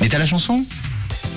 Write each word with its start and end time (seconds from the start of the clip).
Mais 0.00 0.08
t'as 0.08 0.18
la 0.18 0.24
chanson? 0.24 0.64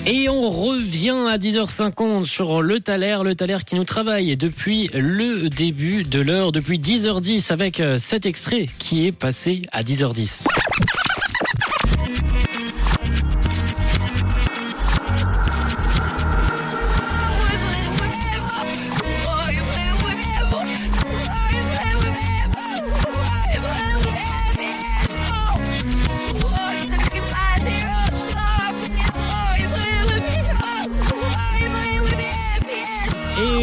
Et 0.05 0.29
on 0.29 0.49
revient 0.49 1.25
à 1.29 1.37
10h50 1.37 2.23
sur 2.23 2.61
le 2.61 2.79
Thaler, 2.79 3.17
le 3.25 3.35
Thaler 3.35 3.57
qui 3.65 3.75
nous 3.75 3.83
travaille 3.83 4.37
depuis 4.37 4.89
le 4.93 5.49
début 5.49 6.05
de 6.05 6.21
l'heure, 6.21 6.53
depuis 6.53 6.79
10h10 6.79 7.51
avec 7.51 7.81
euh, 7.81 7.97
cet 7.97 8.25
extrait 8.25 8.67
qui 8.79 9.05
est 9.05 9.11
passé 9.11 9.63
à 9.73 9.83
10h10. 9.83 10.45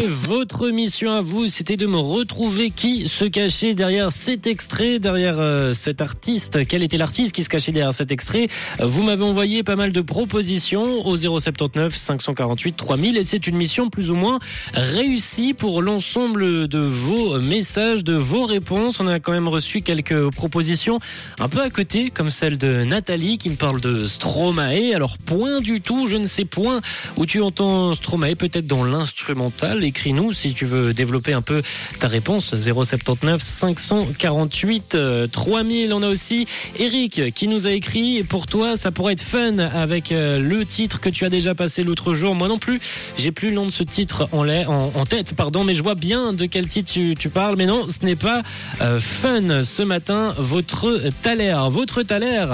Votre 0.07 0.69
mission 0.69 1.11
à 1.11 1.21
vous, 1.21 1.47
c'était 1.47 1.77
de 1.77 1.85
me 1.85 1.97
retrouver 1.97 2.69
qui 2.69 3.07
se 3.07 3.25
cachait 3.25 3.73
derrière 3.73 4.11
cet 4.11 4.47
extrait, 4.47 4.99
derrière 4.99 5.39
euh, 5.39 5.73
cet 5.73 6.01
artiste. 6.01 6.65
Quel 6.67 6.83
était 6.83 6.97
l'artiste 6.97 7.33
qui 7.33 7.43
se 7.43 7.49
cachait 7.49 7.71
derrière 7.71 7.93
cet 7.93 8.11
extrait? 8.11 8.47
Vous 8.79 9.03
m'avez 9.03 9.23
envoyé 9.23 9.63
pas 9.63 9.75
mal 9.75 9.91
de 9.91 10.01
propositions 10.01 11.05
au 11.05 11.17
079 11.17 11.95
548 11.95 12.75
3000 12.75 13.17
et 13.17 13.23
c'est 13.23 13.47
une 13.47 13.55
mission 13.55 13.89
plus 13.89 14.11
ou 14.11 14.15
moins 14.15 14.39
réussie 14.73 15.53
pour 15.53 15.81
l'ensemble 15.81 16.67
de 16.67 16.79
vos 16.79 17.39
messages, 17.39 18.03
de 18.03 18.13
vos 18.13 18.45
réponses. 18.45 18.99
On 18.99 19.07
a 19.07 19.19
quand 19.19 19.31
même 19.31 19.47
reçu 19.47 19.81
quelques 19.81 20.29
propositions 20.31 20.99
un 21.39 21.49
peu 21.49 21.61
à 21.61 21.69
côté, 21.69 22.11
comme 22.11 22.31
celle 22.31 22.57
de 22.57 22.83
Nathalie 22.83 23.37
qui 23.37 23.49
me 23.49 23.55
parle 23.55 23.81
de 23.81 24.05
Stromae. 24.05 24.93
Alors 24.93 25.17
point 25.17 25.61
du 25.61 25.81
tout, 25.81 26.07
je 26.07 26.17
ne 26.17 26.27
sais 26.27 26.45
point 26.45 26.81
où 27.17 27.25
tu 27.25 27.41
entends 27.41 27.93
Stromae, 27.93 28.35
peut-être 28.35 28.67
dans 28.67 28.83
l'instrumental. 28.83 29.83
Écris-nous 29.95 30.33
si 30.33 30.53
tu 30.53 30.65
veux 30.65 30.93
développer 30.93 31.31
un 31.31 31.41
peu 31.41 31.63
ta 32.01 32.09
réponse. 32.09 32.53
079 32.53 33.41
548 33.41 34.95
euh, 34.95 35.25
3000. 35.25 35.93
On 35.93 36.03
a 36.03 36.09
aussi 36.09 36.47
Eric 36.77 37.33
qui 37.33 37.47
nous 37.47 37.65
a 37.65 37.71
écrit. 37.71 38.21
Pour 38.23 38.45
toi, 38.45 38.75
ça 38.75 38.91
pourrait 38.91 39.13
être 39.13 39.21
fun 39.21 39.57
avec 39.57 40.11
euh, 40.11 40.37
le 40.37 40.65
titre 40.65 40.99
que 40.99 41.07
tu 41.07 41.23
as 41.23 41.29
déjà 41.29 41.55
passé 41.55 41.83
l'autre 41.83 42.13
jour. 42.13 42.35
Moi 42.35 42.49
non 42.49 42.57
plus, 42.57 42.81
j'ai 43.17 43.31
plus 43.31 43.49
le 43.49 43.53
nom 43.53 43.65
de 43.65 43.71
ce 43.71 43.83
titre 43.83 44.27
en, 44.33 44.45
en, 44.49 45.05
tête, 45.05 45.33
pardon, 45.33 45.63
mais 45.63 45.73
je 45.73 45.81
vois 45.81 45.95
bien 45.95 46.33
de 46.33 46.45
quel 46.45 46.67
titre 46.67 46.91
tu, 46.91 47.15
tu 47.15 47.29
parles. 47.29 47.55
Mais 47.57 47.65
non, 47.65 47.87
ce 47.87 48.05
n'est 48.05 48.17
pas 48.17 48.43
euh, 48.81 48.99
fun 48.99 49.63
ce 49.63 49.81
matin. 49.81 50.33
Votre 50.37 51.01
Thaler, 51.23 51.55
votre 51.69 52.03
Thaler, 52.03 52.47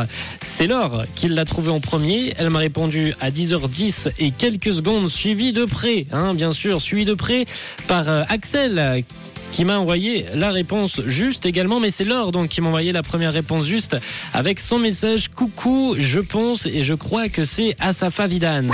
c'est 0.45 0.67
Laure 0.67 1.05
qui 1.15 1.27
l'a 1.27 1.45
trouvé 1.45 1.71
en 1.71 1.79
premier. 1.79 2.35
Elle 2.37 2.51
m'a 2.51 2.59
répondu 2.59 3.15
à 3.19 3.31
10h10 3.31 4.11
et 4.19 4.29
quelques 4.29 4.75
secondes, 4.75 5.09
suivi 5.09 5.53
de 5.53 5.65
près, 5.65 6.05
hein, 6.11 6.35
bien 6.35 6.53
sûr, 6.53 6.79
suivi 6.79 7.03
de 7.03 7.15
près 7.15 7.30
par 7.87 8.09
euh, 8.09 8.23
Axel 8.29 8.79
euh, 8.79 9.01
qui 9.51 9.65
m'a 9.65 9.77
envoyé 9.77 10.25
la 10.33 10.51
réponse 10.51 11.01
juste 11.07 11.45
également, 11.45 11.79
mais 11.79 11.91
c'est 11.91 12.05
Laure 12.05 12.31
donc 12.31 12.49
qui 12.49 12.61
m'a 12.61 12.69
envoyé 12.69 12.91
la 12.91 13.03
première 13.03 13.33
réponse 13.33 13.65
juste 13.65 13.97
avec 14.33 14.59
son 14.59 14.79
message 14.79 15.29
coucou, 15.29 15.95
je 15.97 16.19
pense 16.19 16.65
et 16.65 16.83
je 16.83 16.93
crois 16.93 17.27
que 17.27 17.43
c'est 17.43 17.75
Asafa 17.79 18.27
Vidan. 18.27 18.67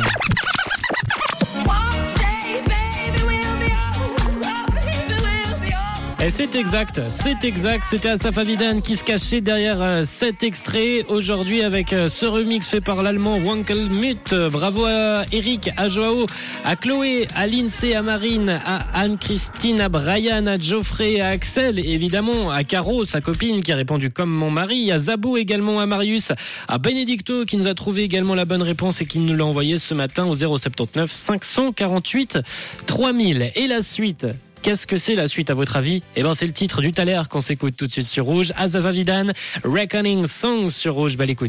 C'est 6.30 6.56
exact, 6.56 7.02
c'est 7.06 7.44
exact, 7.45 7.86
c'était 7.89 8.09
Asaf 8.09 8.38
Avidan 8.38 8.81
qui 8.81 8.95
se 8.95 9.03
cachait 9.03 9.39
derrière 9.39 9.81
euh, 9.81 10.03
cet 10.06 10.44
extrait 10.44 11.06
aujourd'hui 11.08 11.61
avec 11.61 11.94
euh, 11.94 12.09
ce 12.09 12.25
remix 12.25 12.67
fait 12.67 12.81
par 12.81 13.02
l'allemand 13.02 13.38
Wankelmut. 13.38 14.36
Bravo 14.52 14.86
à 14.86 15.23
Eric, 15.31 15.69
à 15.78 15.88
Joao, 15.88 16.25
à 16.66 16.75
Chloé, 16.75 17.28
à 17.36 17.47
Lindsay, 17.47 17.95
à 17.95 18.02
Marine, 18.02 18.59
à 18.66 18.86
Anne-Christine, 18.94 19.79
à 19.79 19.90
Brian, 19.90 20.47
à 20.47 20.57
Geoffrey, 20.57 21.22
à 21.22 21.29
Axel, 21.29 21.79
évidemment, 21.79 22.52
à 22.52 22.63
Caro, 22.63 23.06
sa 23.06 23.22
copine 23.22 23.63
qui 23.63 23.72
a 23.72 23.75
répondu 23.75 24.12
comme 24.12 24.29
mon 24.29 24.52
mari, 24.52 24.91
à 24.91 25.00
Zabo 25.00 25.38
également, 25.38 25.79
à 25.79 25.85
Marius, 25.85 26.34
à 26.68 26.78
Benedicto 26.78 27.46
qui 27.46 27.57
nous 27.57 27.68
a 27.68 27.73
trouvé 27.73 28.03
également 28.03 28.35
la 28.35 28.46
bonne 28.46 28.63
réponse 28.63 29.02
et 29.02 29.06
qui 29.06 29.19
nous 29.19 29.35
l'a 29.35 29.46
envoyé 29.46 29.78
ce 29.78 29.94
matin 29.94 30.25
au 30.25 30.35
079 30.35 31.09
548 31.12 32.40
3000. 32.85 33.52
Et 33.56 33.68
la 33.68 33.81
suite 33.81 34.25
Qu'est-ce 34.67 34.85
que 34.85 34.97
c'est 34.97 35.16
la 35.16 35.29
suite 35.29 35.50
à 35.50 35.53
votre 35.53 35.78
avis 35.78 36.03
Eh 36.17 36.23
ben 36.23 36.33
c'est 36.33 36.45
le 36.45 36.51
titre 36.51 36.81
du 36.81 36.91
Thaler 36.91 37.22
qu'on 37.29 37.39
s'écoute 37.39 37.78
tout 37.78 37.88
de 37.88 37.89
suite 37.89 38.05
sur 38.05 38.25
Rouge. 38.25 38.51
Azava 38.57 38.91
Vidan, 38.91 39.28
Reckoning 39.63 40.28
Song 40.28 40.69
sur 40.69 40.94
Rouge. 40.94 41.16
Belle 41.16 41.29
écoute. 41.29 41.45